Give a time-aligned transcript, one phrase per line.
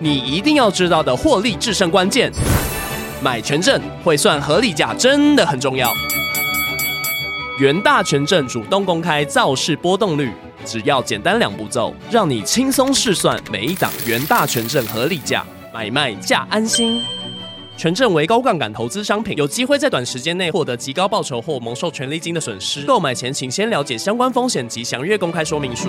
[0.00, 2.32] 你一定要知道的获利制胜关键，
[3.20, 5.92] 买权证会算合理价真的很重要。
[7.58, 10.30] 元大权证主动公开造市波动率，
[10.64, 17.02] 只要简单两步骤，让你轻松试算每一档元大权证合理价，买卖价安心。
[17.76, 22.82] 权证为高杠杆投资商品，有机会在短时间内获得极高报酬或蒙受权利金的损失。
[22.82, 25.88] 购买前请先了解相关风险及详阅公开说明书。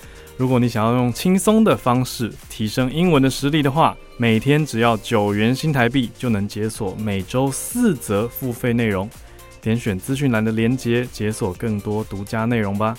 [0.41, 9.07] 如果你想要用轻松的方式提升英文的实力的话，每天只要九元新台币就能解锁每周四则付费内容。
[9.61, 12.97] 点选资讯栏的链接，解锁更多独家内容吧。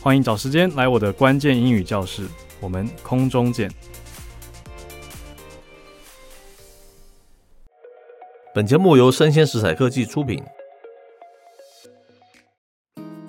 [0.00, 2.26] 欢迎找时间来我的关键英语教室，
[2.60, 3.70] 我们空中见。
[8.54, 10.42] 本节目由生鲜食材科技出品。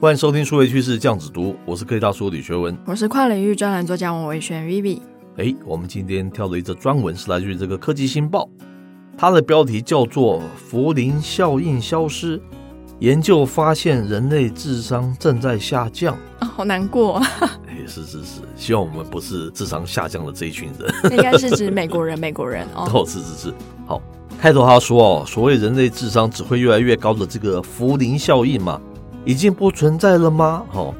[0.02, 5.00] 欢迎收听数位趋势酱子读，我是科技大叔李学文，我是跨领域专栏作家王伟轩 Vivi。
[5.38, 8.50] 哎，我们今天挑的一则专文是来自于这个科技新报，
[9.16, 12.42] 它的标题叫做《福林效应消失，
[12.98, 16.16] 研究发现人类智商正在下降》。
[16.40, 17.22] 哦，好难过。
[17.70, 20.92] 哎，是是是，希望我们不是智商下降的这一群人。
[21.16, 22.90] 应该是指美国人，美国人哦。
[22.92, 23.54] 哦，是是是。
[23.86, 24.02] 好，
[24.40, 28.82] 开头他说哦，所谓人类智商只会越来越高的这个福林效应嘛。
[29.24, 30.64] 已经不存在了吗？
[30.74, 30.94] 哦，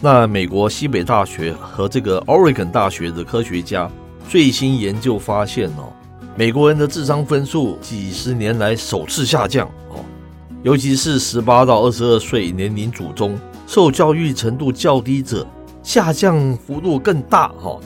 [0.00, 3.90] 那美国西北大学和这个 Oregon 大学的科学家
[4.28, 5.92] 最新研究发现哦，
[6.36, 10.04] 美国人的智商分数几十年来首次下降哦，
[10.62, 15.46] 尤其是十八到二十二岁年龄组中，受教育程度较低者
[15.82, 17.78] 下降幅度更大哈。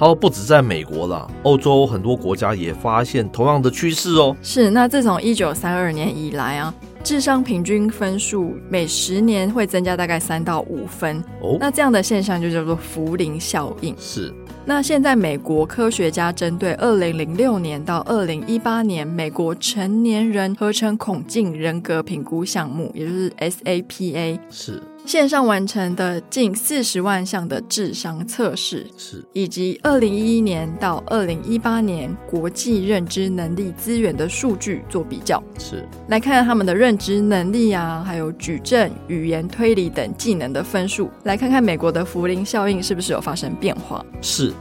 [0.00, 4.34] 他说不止在美国啦，欧洲很多国家也发现同样的趋势哦。
[4.40, 6.74] 是，那自从一九三二年以来啊。
[7.02, 13.94] 智商平均分数每十年会增加大概三到五分，哦，那这样的现象就叫做福林效应。
[13.98, 14.32] 是，
[14.66, 24.82] 那现在美国科学家针对二零零六年到二零一八年美国成年人合成孔径人格评估项目，也就是 SAPA，是。
[25.06, 44.04] 线上完成的近四十万项的智商测试，是以及二零一一年到二零一八年国际认知能力资源的数据做比较，是来看看他们的认知能力啊，还有矩阵、语言推理等技能的分数，来看看美国的福林效应是不是有发生变化。
[44.20, 44.52] 是，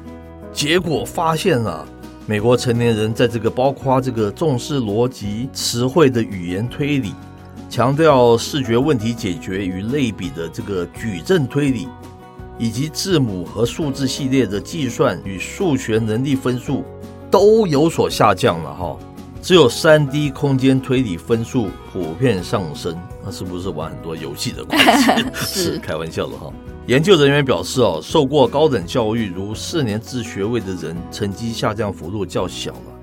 [0.52, 1.86] 结果发现啊，
[2.26, 7.14] 美国成年人在这个包括这个重视逻辑词汇的语言推理。
[7.70, 11.88] 强调视觉问题解决与类比的这个矩阵推理，
[12.58, 16.84] 以及字母和数字系列的计算与数学能力分数
[17.30, 18.98] 都有所下降了哈。
[19.42, 25.26] 只有三 D 空间推理分数普遍上升，那是不是玩很多游戏的关系？
[25.34, 26.52] 是，是开玩笑的哈。
[26.88, 32.99] 研究人员表示哦，受过高等教育如四年制学位的人，成绩下降幅度较小了。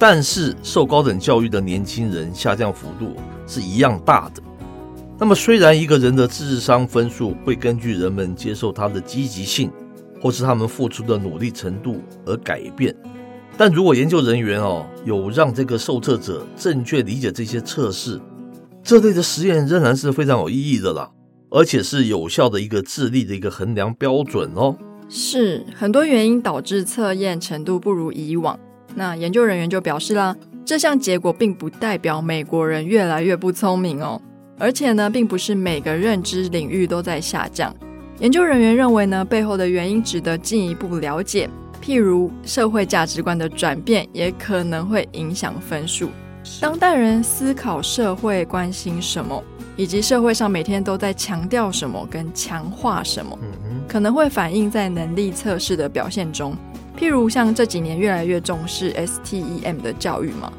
[0.00, 3.14] 但是受高等教育的年轻人下降幅度
[3.46, 4.42] 是一样大的。
[5.18, 9.70] 那么虽然一个人的智商分数会根据人们接受他的积极性，
[10.18, 12.96] 或是他们付出的努力程度而改变，
[13.58, 18.18] 但如果研究人员哦有让这个受测者正确理解这些测试，
[18.82, 21.10] 这类的实验仍然是非常有意义的啦，
[21.50, 24.74] 而且是有效的一个智力的一个衡量标准哦。
[25.10, 28.58] 是很多原因导致测验程度不如以往。
[28.94, 34.20] 那研究人员就表示啦，这项结果并不代表美国人越来越不聪明哦，
[34.58, 37.74] 而且呢，并不是每个认知领域都在下降。
[38.18, 41.48] 研究人员认为呢，背后的原因值得进一步了解，
[41.82, 46.10] 譬如社会价值观的转变也可能会影响分数。
[46.60, 49.42] 当代人思考社会关心什么，
[49.76, 53.38] 以及社会上每天都在强调什么跟强化什么，
[53.88, 56.54] 可能会反映在能力测试的表现中。
[57.00, 60.52] 譬如像这几年越来越重视 STEM 的教育嘛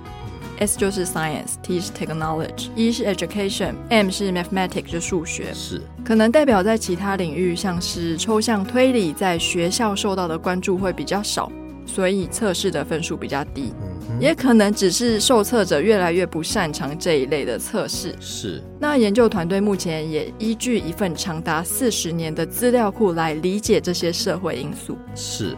[0.58, 11.52] ，S 就是 Science，T 是 Technology，E 是 Education，M 是 Mathematics 就数学，是可能代表在其他领域像是抽象推理，在学校受到的关注会比较少，
[11.86, 13.72] 所以测试的分数比较低，
[14.10, 18.16] 嗯，也可能只是受测者越来越不擅长这一类的测试。
[18.20, 24.98] 是，那研究团队目前也依据一份长达四十年的资料库来理解这些社会因素。
[25.14, 25.56] 是。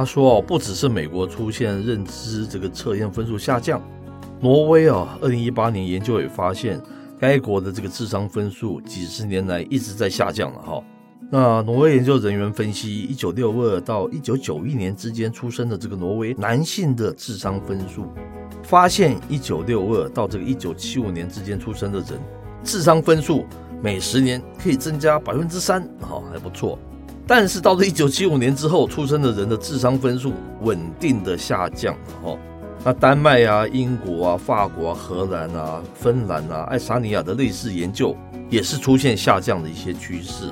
[0.00, 3.82] 他说：“哦，不只是美国出现认知这个测验分数下降，
[4.40, 6.80] 挪威啊，二零一八年研究也发现，
[7.18, 10.82] 该国的这个智商分数几十年来一直在下降了哈。
[11.30, 18.06] 那挪威研究人员分析，一九六二到一九九一年之间出生的这个挪威男性的智商分数，
[18.62, 22.18] 发现一九六二到这个一九七五年之间出生的人，
[22.64, 23.44] 智商分数
[23.82, 26.78] 每十年可以增加百分之三，哈，还不错。
[27.32, 30.32] 但是到了一九七五年之后出生的人的智商分数
[30.62, 32.36] 稳定的下降，哈。
[32.82, 38.16] 那丹麦啊、英国啊、法国啊、荷兰啊、芬兰啊、爱沙尼亚的类似研究
[38.48, 40.48] 也是出现下降的一些趋势。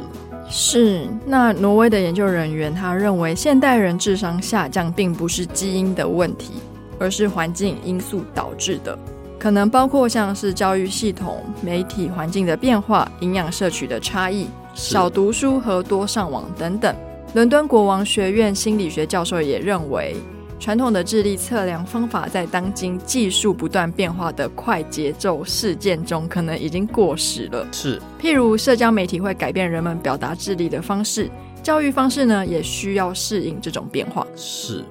[0.48, 6.52] 是，那挪威的研究人员他认为，现代人智商下降并不是基因的问题，
[7.00, 8.96] 而是环境因素导致的，
[9.36, 14.46] 可能包括像是教育系统、媒体环境的变化、营养摄取的差异、
[14.78, 16.94] 少读书和多上网等等。
[17.34, 20.14] 伦敦国王学院心理学教授也认为。
[20.60, 27.66] 传统的智力测量方法在当今技术不断变化的快节奏事件中，可能已经过时了。
[27.72, 31.30] 是，譬如社交媒体会改变人们表达智力的方式，
[31.62, 34.26] 教育方式呢也需要适应这种变化。
[34.34, 34.84] 是，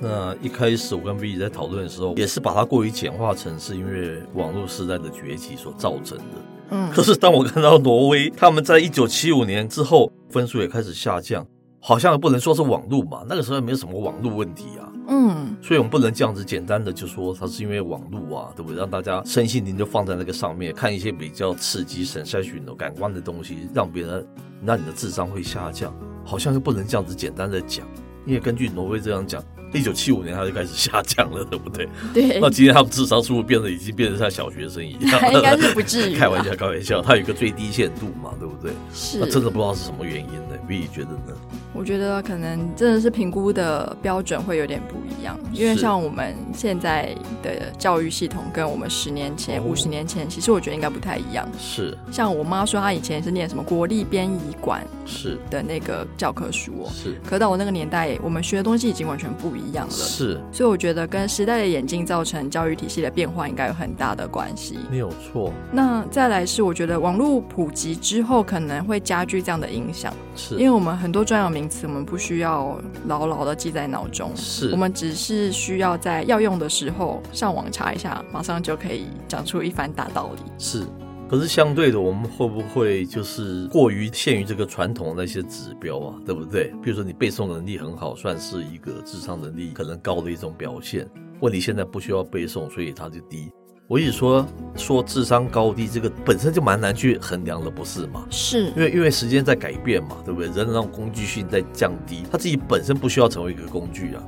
[0.00, 6.24] 那一开始我跟 V 在讨论的时候，也是把它过于简化成是因为网络时代的崛起所造成的。
[6.70, 11.46] 嗯，可是当我看到挪威他们在一九七五年之后分数也开始下降。
[11.82, 14.92] 好像不能说是网络嘛，那个时候也没有什么网络问题啊。
[15.08, 18.78] 嗯，所以我们不能这样子简单的就说它是因为网络啊，对不对？
[18.78, 24.26] 让大家身心灵就放在那个上面，看一些比较刺激、sensation 的感官的东西，让别人
[24.62, 25.90] 让你的智商会下降，
[26.22, 27.86] 好像是不能这样子简单的讲。
[28.26, 29.42] 因为根据挪威这样讲。
[29.72, 31.88] 一九七五年他就开始下降了，对不对？
[32.12, 32.40] 对。
[32.40, 35.20] 那今天他们智商是不是变得已经变得像小学生一样？
[35.32, 36.16] 应该是不至于。
[36.16, 38.72] 开玩笑，开玩笑，他有一个最低限度嘛，对不对？
[38.92, 39.18] 是。
[39.20, 41.36] 那真的不知道是什么原因呢？B 觉得呢？
[41.72, 51.48] 我觉得可能真的是评估的标准会有点不一样，因为像我们现在的教育系统跟我们十年前、五十年前，其实我觉得应该不太一样。
[51.58, 51.96] 是。
[52.10, 56.90] 像我妈说，她以前是念什么国立编译馆是的那个教科书哦。
[56.92, 57.20] 是。
[57.24, 59.92] 可到我那个年代，我们学的东西已经完全不一样了。
[59.92, 60.40] 是。
[60.52, 64.78] 所以我觉得跟时代的眼镜造成教育体系的变化应该有很大的关系。
[64.90, 65.52] 没有错。
[65.70, 80.52] 那再来是我觉得网络普及之后可能会加剧这样的影响，是因为我们很多专有名词我们不需要牢牢的记在脑中，是我们只是需要在要用的时候上网查一下，马上就可以讲出一番大道理。
[80.58, 80.84] 是。
[81.28, 86.16] 可是相对的，我们会不会就是过于限于这个传统的那些指标啊？
[86.26, 86.72] 对不对？
[86.82, 91.08] 比如说你背诵能力很好，算是一个智商能力可能高的一种表现。
[91.38, 93.48] 问题现在不需要背诵，所以它就低。
[93.90, 94.46] 我一直说
[94.76, 98.24] 说智商高低，这个本身就蛮难去衡量的，不是吗？
[98.30, 100.46] 是因为因为时间在改变嘛，对不对？
[100.46, 104.22] 人的那种工具性在降低，他自己本身不需要成为一个工具啊。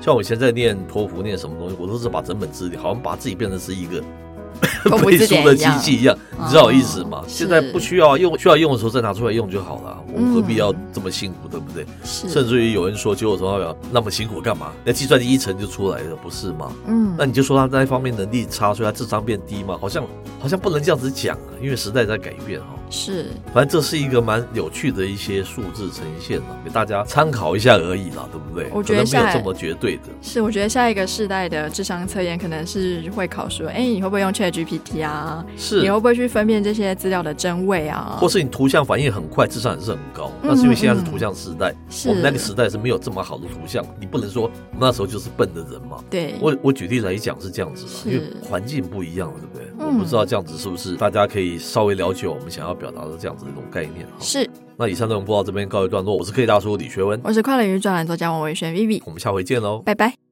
[0.00, 4.02] 像我以前在念托福念什么东西，我都是把整本资料好像把自己变成是一个。
[5.04, 7.22] 背书的机器一样，你知道我意思吗？
[7.26, 9.98] 现在不需要用，需要用的时候再拿出来用就好了。
[10.12, 11.86] 我们何必要这么辛苦，对不对？
[12.04, 14.72] 甚至于有人说，结果头脑那么辛苦干嘛？
[14.84, 16.72] 那计算机一层就出来了，不是吗？
[16.86, 19.76] 嗯，那你就说他在一方面能力差，所以他智商变低嘛？
[19.80, 20.04] 好像
[20.40, 22.66] 好像不能这样子讲啊，因为时代在改变哈。
[22.88, 28.68] 是，反正这是一个蛮有趣的一些数字呈现了，给大家参考一下而已啦，对不对？
[28.72, 30.02] 我觉得没有这么绝对的。
[30.22, 35.44] 是，我觉得下一个世代的智商测验可能是会考说，哎，你会不会用 ChatGPT 啊？
[35.56, 38.16] 是，你会不会去分辨这些资料的真伪啊？
[38.20, 40.30] 或是你图像反应很快，智商也是很高。
[40.42, 41.74] 那是因为现在是图像时代，
[42.06, 45.98] 我们那个时代是没有这么好的图像，你不能说那时候就是笨的人嘛。
[46.08, 49.66] 对，我我举例来讲是这样子的，因为环境不一样了，对不对？
[49.78, 54.06] 嗯、我不知道这样子是不是大家可以稍微了解我们想要表达的这样子的一种概念。
[54.20, 54.48] 是。
[54.76, 60.25] 那以上内容播到这边告一段落，我是科技大叔李学文，我是快乐与专栏作家王维轩 Vivi，我们下回见喽，拜拜。